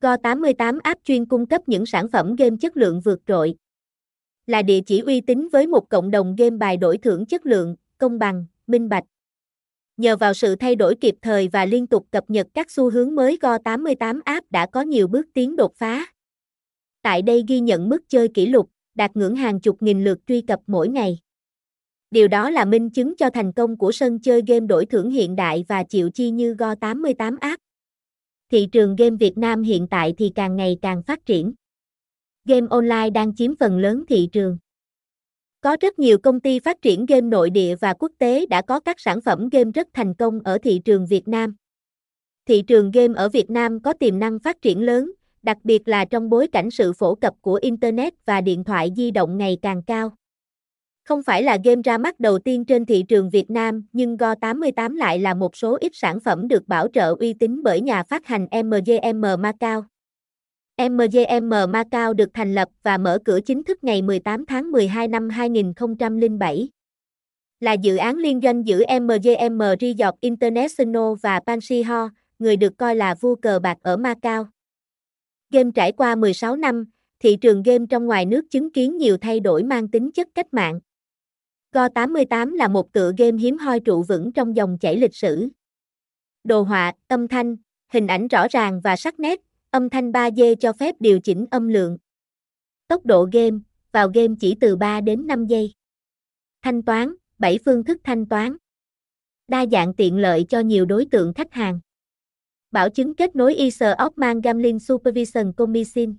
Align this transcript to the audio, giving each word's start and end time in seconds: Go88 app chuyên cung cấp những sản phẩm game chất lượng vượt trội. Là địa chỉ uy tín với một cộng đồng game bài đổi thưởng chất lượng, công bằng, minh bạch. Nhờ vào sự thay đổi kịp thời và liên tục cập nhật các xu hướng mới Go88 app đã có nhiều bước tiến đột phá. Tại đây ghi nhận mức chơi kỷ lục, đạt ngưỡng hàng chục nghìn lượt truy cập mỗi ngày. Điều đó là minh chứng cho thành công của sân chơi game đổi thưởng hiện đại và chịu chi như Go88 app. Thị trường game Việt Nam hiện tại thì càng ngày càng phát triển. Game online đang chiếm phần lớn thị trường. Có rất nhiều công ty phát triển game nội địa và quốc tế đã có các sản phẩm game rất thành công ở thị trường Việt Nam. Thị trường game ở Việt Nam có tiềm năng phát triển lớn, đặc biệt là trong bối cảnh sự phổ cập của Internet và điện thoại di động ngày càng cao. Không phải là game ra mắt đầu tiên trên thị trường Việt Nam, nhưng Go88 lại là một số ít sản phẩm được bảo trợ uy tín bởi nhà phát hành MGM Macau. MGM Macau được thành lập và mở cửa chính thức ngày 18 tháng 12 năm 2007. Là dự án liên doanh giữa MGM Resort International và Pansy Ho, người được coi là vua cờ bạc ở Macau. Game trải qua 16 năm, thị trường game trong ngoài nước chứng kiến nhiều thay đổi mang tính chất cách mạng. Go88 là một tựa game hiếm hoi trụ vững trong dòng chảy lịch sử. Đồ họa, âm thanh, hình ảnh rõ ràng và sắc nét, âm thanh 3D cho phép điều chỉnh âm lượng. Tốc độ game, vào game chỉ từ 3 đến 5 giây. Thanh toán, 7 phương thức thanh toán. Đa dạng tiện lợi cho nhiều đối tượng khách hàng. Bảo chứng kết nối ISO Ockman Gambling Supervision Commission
Go88 0.00 0.78
app 0.82 1.04
chuyên 1.04 1.26
cung 1.26 1.46
cấp 1.46 1.62
những 1.66 1.86
sản 1.86 2.08
phẩm 2.08 2.36
game 2.36 2.56
chất 2.60 2.76
lượng 2.76 3.00
vượt 3.00 3.20
trội. 3.26 3.54
Là 4.46 4.62
địa 4.62 4.80
chỉ 4.86 5.00
uy 5.00 5.20
tín 5.20 5.48
với 5.52 5.66
một 5.66 5.88
cộng 5.88 6.10
đồng 6.10 6.36
game 6.36 6.56
bài 6.56 6.76
đổi 6.76 6.98
thưởng 6.98 7.26
chất 7.26 7.46
lượng, 7.46 7.76
công 7.98 8.18
bằng, 8.18 8.46
minh 8.66 8.88
bạch. 8.88 9.04
Nhờ 9.96 10.16
vào 10.16 10.34
sự 10.34 10.56
thay 10.56 10.74
đổi 10.74 10.94
kịp 11.00 11.14
thời 11.22 11.48
và 11.48 11.64
liên 11.64 11.86
tục 11.86 12.06
cập 12.10 12.30
nhật 12.30 12.46
các 12.54 12.70
xu 12.70 12.90
hướng 12.90 13.14
mới 13.14 13.38
Go88 13.40 14.20
app 14.24 14.50
đã 14.50 14.66
có 14.66 14.82
nhiều 14.82 15.08
bước 15.08 15.26
tiến 15.34 15.56
đột 15.56 15.74
phá. 15.74 16.06
Tại 17.02 17.22
đây 17.22 17.44
ghi 17.48 17.60
nhận 17.60 17.88
mức 17.88 18.08
chơi 18.08 18.28
kỷ 18.28 18.46
lục, 18.46 18.70
đạt 18.94 19.16
ngưỡng 19.16 19.36
hàng 19.36 19.60
chục 19.60 19.82
nghìn 19.82 20.04
lượt 20.04 20.18
truy 20.26 20.40
cập 20.40 20.60
mỗi 20.66 20.88
ngày. 20.88 21.18
Điều 22.10 22.28
đó 22.28 22.50
là 22.50 22.64
minh 22.64 22.90
chứng 22.90 23.16
cho 23.16 23.30
thành 23.30 23.52
công 23.52 23.76
của 23.76 23.92
sân 23.92 24.18
chơi 24.18 24.42
game 24.46 24.66
đổi 24.66 24.86
thưởng 24.86 25.10
hiện 25.10 25.36
đại 25.36 25.64
và 25.68 25.84
chịu 25.84 26.10
chi 26.10 26.30
như 26.30 26.54
Go88 26.54 27.36
app. 27.40 27.62
Thị 28.50 28.66
trường 28.72 28.96
game 28.96 29.16
Việt 29.16 29.38
Nam 29.38 29.62
hiện 29.62 29.86
tại 29.86 30.14
thì 30.18 30.32
càng 30.34 30.56
ngày 30.56 30.78
càng 30.82 31.02
phát 31.02 31.26
triển. 31.26 31.52
Game 32.44 32.66
online 32.70 33.10
đang 33.10 33.34
chiếm 33.34 33.56
phần 33.56 33.78
lớn 33.78 34.04
thị 34.08 34.28
trường. 34.32 34.58
Có 35.60 35.76
rất 35.80 35.98
nhiều 35.98 36.18
công 36.18 36.40
ty 36.40 36.58
phát 36.58 36.82
triển 36.82 37.06
game 37.06 37.20
nội 37.20 37.50
địa 37.50 37.74
và 37.80 37.94
quốc 37.94 38.12
tế 38.18 38.46
đã 38.46 38.62
có 38.62 38.80
các 38.80 39.00
sản 39.00 39.20
phẩm 39.20 39.48
game 39.48 39.70
rất 39.74 39.88
thành 39.92 40.14
công 40.14 40.40
ở 40.44 40.58
thị 40.58 40.80
trường 40.84 41.06
Việt 41.06 41.28
Nam. 41.28 41.54
Thị 42.46 42.62
trường 42.62 42.90
game 42.90 43.14
ở 43.16 43.28
Việt 43.28 43.50
Nam 43.50 43.80
có 43.82 43.92
tiềm 43.92 44.18
năng 44.18 44.38
phát 44.38 44.62
triển 44.62 44.82
lớn, 44.82 45.12
đặc 45.42 45.58
biệt 45.64 45.88
là 45.88 46.04
trong 46.04 46.30
bối 46.30 46.46
cảnh 46.46 46.70
sự 46.70 46.92
phổ 46.92 47.14
cập 47.14 47.34
của 47.40 47.58
Internet 47.62 48.14
và 48.26 48.40
điện 48.40 48.64
thoại 48.64 48.92
di 48.96 49.10
động 49.10 49.38
ngày 49.38 49.58
càng 49.62 49.82
cao. 49.82 50.12
Không 51.10 51.22
phải 51.22 51.42
là 51.42 51.58
game 51.64 51.82
ra 51.84 51.98
mắt 51.98 52.20
đầu 52.20 52.38
tiên 52.38 52.64
trên 52.64 52.86
thị 52.86 53.04
trường 53.08 53.30
Việt 53.30 53.50
Nam, 53.50 53.86
nhưng 53.92 54.16
Go88 54.16 54.96
lại 54.96 55.18
là 55.18 55.34
một 55.34 55.56
số 55.56 55.78
ít 55.80 55.92
sản 55.94 56.20
phẩm 56.20 56.48
được 56.48 56.68
bảo 56.68 56.88
trợ 56.92 57.16
uy 57.18 57.32
tín 57.32 57.62
bởi 57.62 57.80
nhà 57.80 58.02
phát 58.02 58.26
hành 58.26 58.46
MGM 58.64 59.24
Macau. 59.38 59.84
MGM 60.82 61.52
Macau 61.68 62.14
được 62.14 62.28
thành 62.34 62.54
lập 62.54 62.68
và 62.82 62.98
mở 62.98 63.18
cửa 63.24 63.40
chính 63.40 63.64
thức 63.64 63.84
ngày 63.84 64.02
18 64.02 64.46
tháng 64.46 64.70
12 64.70 65.08
năm 65.08 65.28
2007. 65.28 66.68
Là 67.60 67.72
dự 67.72 67.96
án 67.96 68.16
liên 68.16 68.40
doanh 68.42 68.66
giữa 68.66 68.82
MGM 69.00 69.62
Resort 69.80 70.16
International 70.20 71.12
và 71.22 71.40
Pansy 71.46 71.82
Ho, 71.82 72.08
người 72.38 72.56
được 72.56 72.72
coi 72.76 72.96
là 72.96 73.14
vua 73.14 73.34
cờ 73.34 73.58
bạc 73.58 73.78
ở 73.82 73.96
Macau. 73.96 74.46
Game 75.52 75.70
trải 75.74 75.92
qua 75.92 76.14
16 76.14 76.56
năm, 76.56 76.84
thị 77.22 77.36
trường 77.36 77.62
game 77.62 77.84
trong 77.90 78.06
ngoài 78.06 78.26
nước 78.26 78.50
chứng 78.50 78.72
kiến 78.72 78.96
nhiều 78.96 79.16
thay 79.16 79.40
đổi 79.40 79.62
mang 79.62 79.88
tính 79.88 80.12
chất 80.12 80.28
cách 80.34 80.54
mạng. 80.54 80.80
Go88 81.72 82.54
là 82.54 82.68
một 82.68 82.92
tựa 82.92 83.12
game 83.18 83.38
hiếm 83.38 83.58
hoi 83.58 83.80
trụ 83.80 84.02
vững 84.02 84.32
trong 84.32 84.56
dòng 84.56 84.78
chảy 84.78 84.96
lịch 84.96 85.14
sử. 85.14 85.48
Đồ 86.44 86.62
họa, 86.62 86.92
âm 87.08 87.28
thanh, 87.28 87.56
hình 87.88 88.06
ảnh 88.06 88.28
rõ 88.28 88.46
ràng 88.50 88.80
và 88.80 88.96
sắc 88.96 89.20
nét, 89.20 89.40
âm 89.70 89.90
thanh 89.90 90.12
3D 90.12 90.54
cho 90.54 90.72
phép 90.72 90.94
điều 91.00 91.20
chỉnh 91.20 91.46
âm 91.50 91.68
lượng. 91.68 91.98
Tốc 92.88 93.06
độ 93.06 93.28
game, 93.32 93.58
vào 93.92 94.10
game 94.14 94.34
chỉ 94.40 94.56
từ 94.60 94.76
3 94.76 95.00
đến 95.00 95.26
5 95.26 95.46
giây. 95.46 95.74
Thanh 96.62 96.82
toán, 96.82 97.14
7 97.38 97.58
phương 97.64 97.84
thức 97.84 98.00
thanh 98.04 98.26
toán. 98.26 98.56
Đa 99.48 99.66
dạng 99.72 99.94
tiện 99.94 100.18
lợi 100.18 100.46
cho 100.48 100.60
nhiều 100.60 100.84
đối 100.84 101.04
tượng 101.04 101.34
khách 101.34 101.52
hàng. 101.52 101.80
Bảo 102.70 102.90
chứng 102.90 103.14
kết 103.14 103.36
nối 103.36 103.54
ISO 103.54 103.94
Ockman 103.98 104.40
Gambling 104.40 104.78
Supervision 104.78 105.52
Commission 105.52 106.16